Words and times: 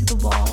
into 0.00 0.14
the 0.14 0.26
wall. 0.26 0.43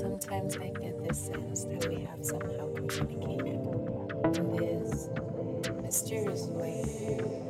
sometimes 0.00 0.56
I 0.56 0.70
get 0.80 1.06
this 1.06 1.26
sense 1.26 1.64
that 1.64 1.86
we 1.90 2.04
have 2.04 2.24
somehow 2.24 2.72
communicated 2.88 3.60
in 4.34 4.56
this 4.56 5.10
mysterious 5.82 6.46
way, 6.46 6.80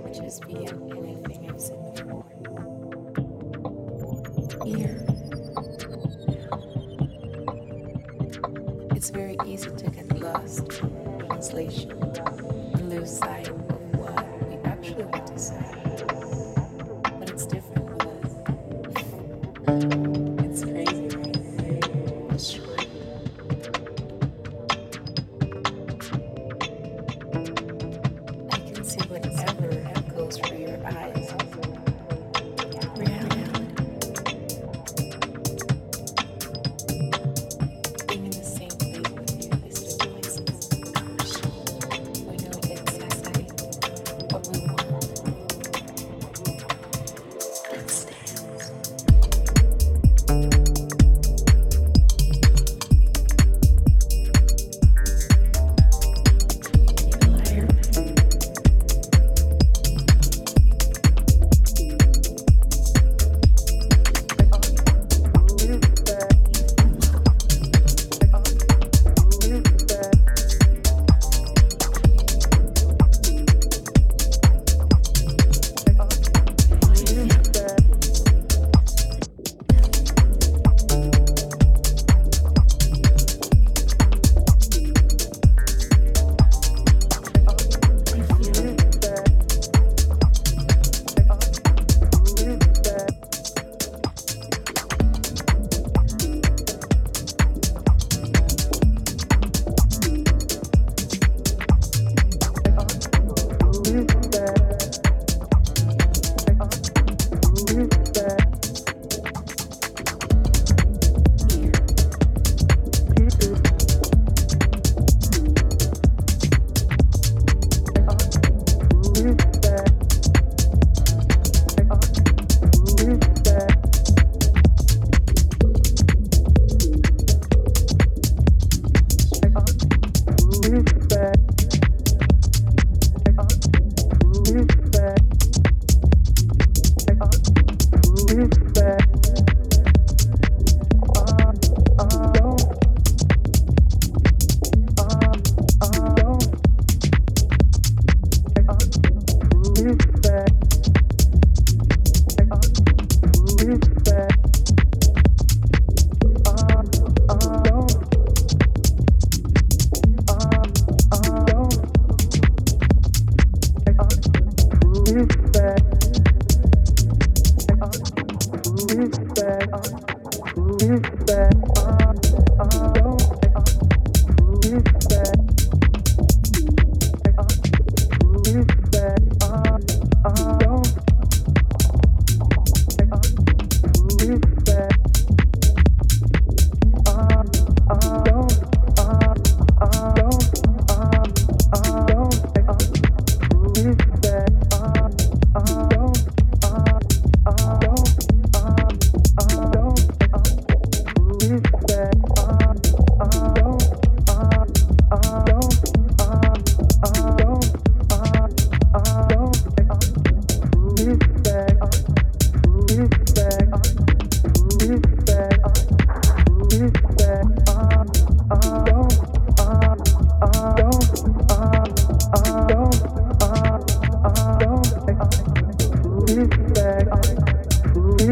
which 0.03 0.19
is 0.19 0.41
beyond 0.41 0.93
anything 0.99 1.49
I've 1.49 1.61
seen 1.61 1.79
before. 1.95 2.25
Here, 4.67 5.07
it's 8.97 9.11
very 9.11 9.37
easy 9.47 9.71
to 9.71 9.91
get 9.91 10.21
lost 10.21 10.83
in 10.83 11.27
translation 11.29 11.93
and 11.93 12.91
lose 12.91 13.17
sight 13.17 13.49
of 13.49 13.95
what 13.95 14.49
we 14.49 14.57
actually 14.69 15.05
want 15.05 15.27
to 15.29 15.39
say. 15.39 15.90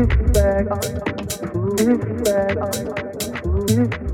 Back. 0.07 0.69
Back. 2.25 4.08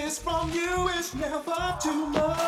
is 0.00 0.18
from 0.18 0.50
you 0.52 0.88
is 0.88 1.14
never 1.14 1.78
too 1.82 2.06
much. 2.06 2.39